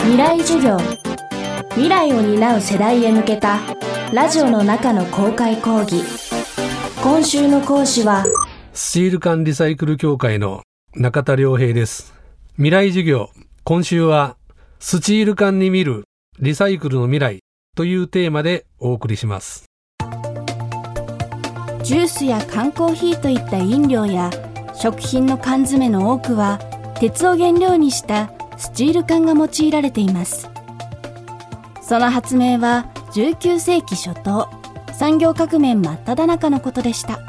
[0.00, 0.78] 未来授業。
[1.70, 3.60] 未来を担う世代へ向けた
[4.12, 6.02] ラジオの中の公開講義。
[7.02, 8.24] 今週の講師は
[8.72, 10.62] スチール缶リサイクル協会の
[10.94, 12.14] 中田良平です。
[12.54, 13.30] 未来授業。
[13.64, 14.36] 今週は
[14.78, 16.04] スチール缶に見る
[16.40, 17.40] リサイクルの未来。
[17.78, 19.66] というテーマでお送りします。
[21.84, 24.30] ジュースや缶コーヒーといった飲料や
[24.74, 26.58] 食品の缶詰の多くは
[26.98, 30.50] 鉄を原料にしたスチール缶が用いられています。
[31.80, 34.50] その発明は19世紀初頭
[34.92, 37.20] 産業革命真っ只中のことでした。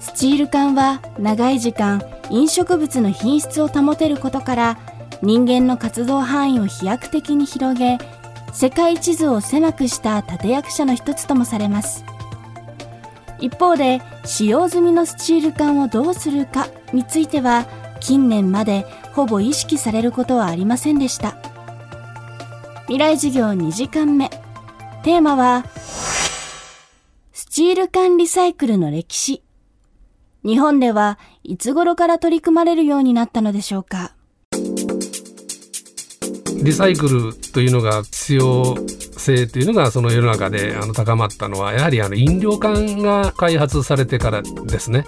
[0.00, 4.78] スチール缶は長い時間飲食物の品質を保てることから
[5.22, 7.98] 人間の活動範囲を飛躍的に広げ
[8.52, 12.04] 世界地図を狭くした立役者の一つともされます。
[13.40, 17.66] 一方で使用済みのスチール缶をどうするかについては
[18.00, 21.36] 近年までほぼ意識されることはありませんでした。
[22.82, 24.30] 未来授業2時間目。
[25.02, 25.64] テーマは
[27.32, 29.42] スチール缶リサイクルの歴史。
[30.44, 34.12] 日本ではいつ頃から取り組まれるようになったのでしょうか。
[36.62, 38.76] リサイクルというのが必要
[39.16, 45.04] 性というのがその世の中であの高まったのはやはりあの飲料缶が開発されてからですね。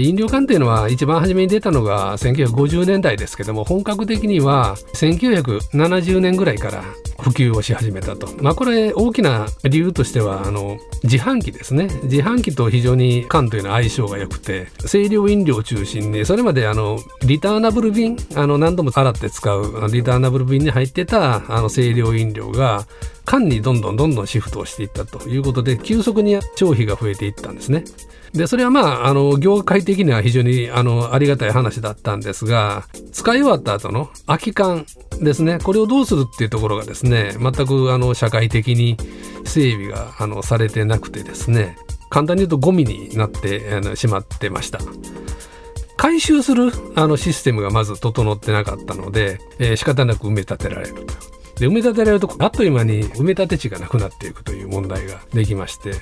[0.00, 6.82] 飲料缶っていうのは一番初めに出たのが1950年代ですけども本格的には1970年ぐらいから
[7.18, 8.28] 普及をし始めたと。
[8.42, 11.88] まあこれ大きな理由としてはあの自販機ですね。
[12.04, 22.86] 自販機と非常に缶というのは相性が良くて清涼飲料を中心にそれまであのリターナブル瓶あの何度も洗って使うリターナブル瓶に入ってたあの清涼飲料が
[23.24, 27.84] 缶にどんどんどんどんシフトをしていったということで急速に消費が増えていったんですね。
[28.32, 34.86] で、それはまあ、あの、業界的には非常に、あの、ありがたい話だったんですが、使い終わった後の空き缶
[35.20, 38.96] ですね、これをどうするっていうところがですね、全く、あの、社会的に
[39.44, 41.76] 整備が、あの、されてなくてですね、
[42.08, 44.78] 簡単に言うとゴミになってしまってました。
[45.96, 51.14] 回収するあのシステムがまず整ってなかったので、えー、仕方なく埋め立てられると。
[51.56, 55.92] で埋め立てられるとあっという間に埋め立て地がなくなっていくという問題ができまして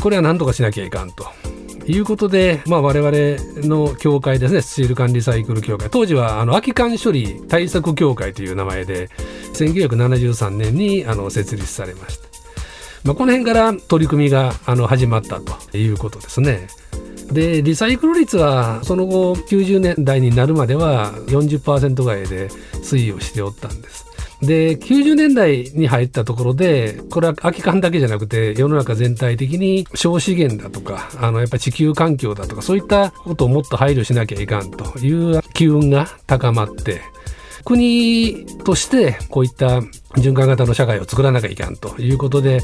[0.00, 1.26] これは何とかしなきゃいかんと。
[1.86, 5.90] いうことで、まあ、我々の協会ですねスチール管リサイクル協会。
[5.90, 9.08] 当時はあの空き缶処理対策協会という名前で
[9.54, 12.28] 1973年にあの設立されました、
[13.04, 16.68] まあ、この辺から取り組みがあの始まったということですね。
[17.32, 22.48] でリサイクル率はその後90年代になるまでは40%ぐらいで
[22.82, 24.11] 推移をしておったんです。
[24.42, 37.02] で90年代に入ったところでこれは空き缶だけじゃなくて世の中全体的に小資源だとかあのやっぱり地球環境だとかそういったことをもっと配慮しなきゃいかんという機運が高まって
[37.64, 39.80] 国としてこういった
[40.16, 42.60] 循環型の社会を作らなきゃいかんということで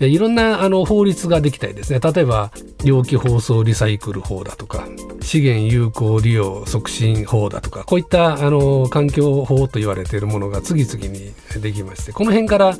[0.00, 2.00] いろんなあの法律ができたりですね。
[2.00, 2.50] 例えば
[2.82, 4.86] 容器包装リサイクル法だとか
[5.20, 12.74] 資源有効利用促進法だとかこういったあの環境法と言われているものが次々にできましてこの辺から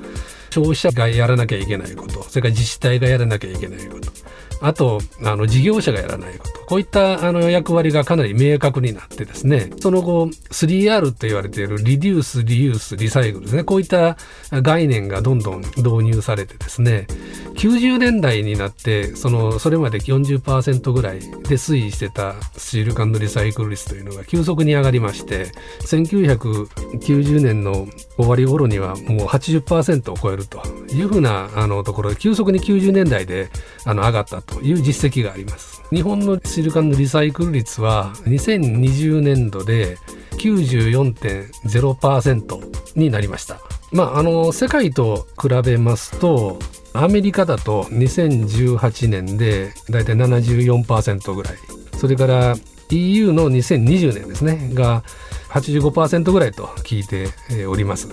[0.51, 4.13] 消費者がやらなきゃいけないことそれから自治体がやらなきゃいけないこと
[4.61, 6.55] あとあの事業者がやらないこと。
[6.67, 9.71] こういったあの役割がかなり明確になってですね。
[9.81, 13.65] その後 3R と言われているリデュースリユースリサイクルですね。
[13.65, 14.17] こういった
[14.51, 17.07] 概念がどんどん導入されてですね。
[17.55, 25.47] 90年代になってそのそれまで40%ぐらいで推移してたスチール缶のリサイクル率というのが急速に上がりまして
[25.83, 27.87] 1990年の
[28.17, 33.51] 終わり頃にはもう80%を超えるというふうなあのところで急速に90年代で
[33.85, 35.82] あの上がったという実績があります。
[35.91, 39.97] 日本のシルカンのリサイクル率は2020年度で
[40.38, 43.60] 94.0%になりました。
[43.93, 46.59] まあ、あの世界と比べますと
[46.93, 51.55] アメリカだと2018年でだいたい74%ぐらい
[51.97, 52.56] それから
[52.91, 55.05] EU の2020年ですねが
[55.50, 57.28] 85%ぐらいと聞いて
[57.66, 58.09] おります。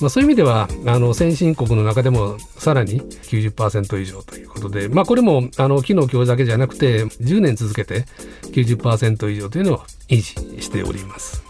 [0.00, 8.04] まあ、そういう意味ではあの先進国の中でもさらに90%以上ということで、まあ、これもあの昨日今日だけじゃなくて10年続けて
[8.52, 9.78] 90%以上というのを
[10.08, 11.42] 維持しております。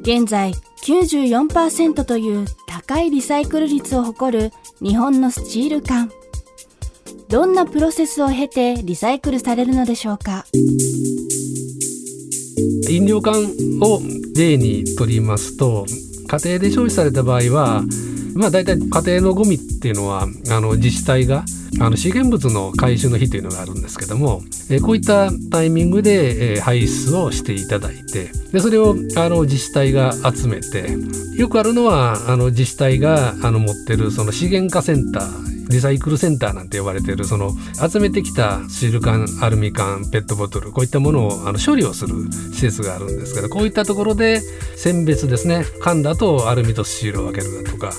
[0.00, 0.52] 現在
[0.84, 6.10] 94%という高いリサイクル率を誇る日本のスチール缶。
[7.28, 10.44] どんなプロセスを経てリサイクルされるのでしょうか？
[12.90, 13.34] 飲料缶
[13.80, 14.00] を
[14.36, 15.86] 例にとりますと
[16.32, 17.82] 家庭で消費された場合は
[18.34, 21.44] まあ大体家庭のゴミっていうのはあの自治体が
[21.78, 30.96] あの資源物の回収の日というのがあるんですけども、えこういったタイミングで、え排出をしていただいてでそれをあの自治体が集めて
[31.36, 44.40] よくあるのはあの自治体があの持ってるその資源化センターリサイクルセンターなんて呼ばれてるその集めてきたシール缶アルミ缶ペットボトルこういったものをあの処理をする施設があるんですけどこういったところで
[44.76, 47.92] 選別ですね缶だとアルミとシールを分けるだとか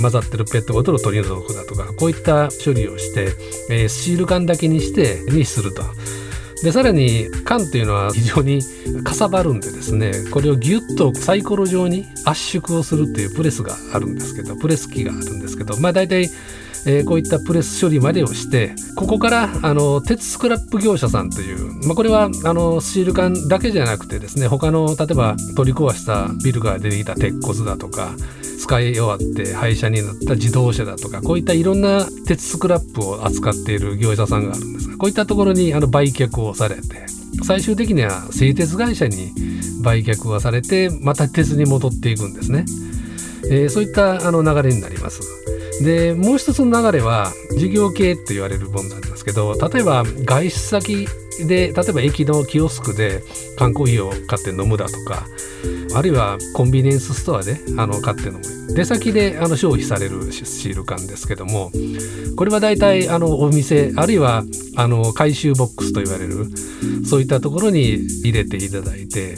[0.00, 3.32] 混ざってるペットボトルを取り除くだとかこういった処理をして、
[3.70, 5.82] えー、シール缶だけにしてにすると。
[6.62, 8.60] でさらに缶っていうのは非常に
[9.04, 16.30] かさばるんでですねこれをギュッとサイコロ状に圧縮をするっていうプレスがあるんですけどプレス機があるんですけどまあ大体
[16.86, 28.14] え、こういったプレス処理までをしてここからあの鉄スクラップ業者さんという、まあ、これはあのスチール缶だけじゃなくてですね他の例えば取り壊したビルから出てきた鉄骨だとか
[28.60, 37.06] 使い終わって廃車になった自動車だとかこういったいろんな鉄スクラップを扱っている業者さんがあるんですがこういったところにあの売却をされて
[37.44, 39.32] 最終的には製鉄会社に
[39.82, 42.64] 売却はされてまた鉄に戻っていくんですね。
[43.48, 45.20] えー、そういったあの流れになります。
[45.82, 51.06] でもう一つの流れは事業系って言われるものなんですけど例えば外出先
[51.46, 53.22] で例えば駅のキオスクで
[53.58, 55.26] 缶コーヒーを買って飲むだとか
[55.94, 58.56] あるいはコンビニエンスストアであの買って飲む。
[58.74, 61.70] 出先であの消費されるシール缶ですけども
[62.36, 64.42] これは大体あのお店あるいは
[64.76, 66.46] あの回収ボックスと言われる
[67.06, 69.36] そういったところに入れていただいて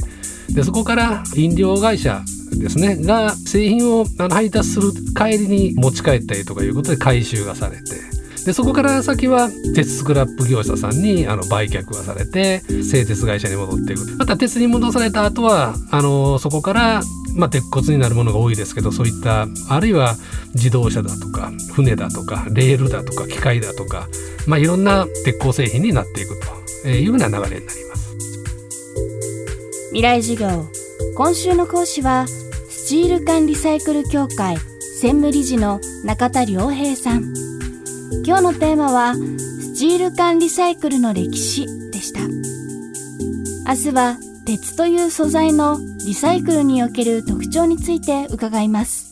[0.50, 2.22] でそこから飲料会社
[2.58, 14.06] ですねが製品を配達する帰りに持ち帰ったりとかいうことで回収がされてでそこから先は鉄スクラップ業者さんにあの売却がされて製鉄会社に戻っていく。
[14.16, 17.02] また鉄に戻された後はあのそこから
[17.36, 20.16] まあ、鉄骨になるものが多いですけどそういったあるいは
[20.54, 24.08] 自動車だとか船だとかレールだとか機械だとか、
[24.46, 26.40] まあ、いろんな鉄鋼製品になっていく
[26.82, 27.87] というような流れになります。
[29.90, 30.66] 未来授業。
[31.16, 34.58] 今週の講師はスチール缶リサイクル協会
[35.00, 37.32] 専務理事の中田良平さん。
[38.26, 42.20] 今日のテーマはスチール缶リサイクルの歴史でした。
[43.70, 49.07] 明日は鉄という素材のリサイクルにおける特徴について伺います。